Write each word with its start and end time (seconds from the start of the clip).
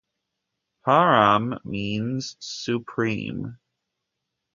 'Param' 0.83 1.59
means 1.63 2.35
'Supreme'. 2.39 3.59